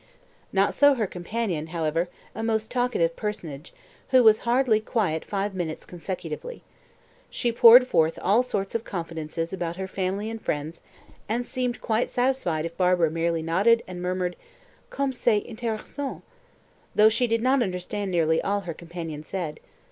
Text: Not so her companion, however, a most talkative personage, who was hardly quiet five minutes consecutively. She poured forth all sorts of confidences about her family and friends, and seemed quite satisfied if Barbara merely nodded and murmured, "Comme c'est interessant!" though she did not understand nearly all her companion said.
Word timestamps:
Not 0.51 0.73
so 0.73 0.95
her 0.95 1.05
companion, 1.05 1.67
however, 1.67 2.09
a 2.33 2.41
most 2.41 2.71
talkative 2.71 3.15
personage, 3.15 3.71
who 4.09 4.23
was 4.23 4.39
hardly 4.49 4.79
quiet 4.79 5.23
five 5.23 5.53
minutes 5.53 5.85
consecutively. 5.85 6.63
She 7.29 7.51
poured 7.51 7.85
forth 7.87 8.17
all 8.19 8.41
sorts 8.41 8.73
of 8.73 8.83
confidences 8.83 9.53
about 9.53 9.75
her 9.75 9.87
family 9.87 10.27
and 10.27 10.41
friends, 10.41 10.81
and 11.29 11.45
seemed 11.45 11.81
quite 11.81 12.09
satisfied 12.09 12.65
if 12.65 12.75
Barbara 12.77 13.11
merely 13.11 13.43
nodded 13.43 13.83
and 13.87 14.01
murmured, 14.01 14.35
"Comme 14.89 15.13
c'est 15.13 15.41
interessant!" 15.45 16.23
though 16.95 17.09
she 17.09 17.27
did 17.27 17.43
not 17.43 17.61
understand 17.61 18.09
nearly 18.09 18.41
all 18.41 18.61
her 18.61 18.73
companion 18.73 19.21
said. 19.21 19.59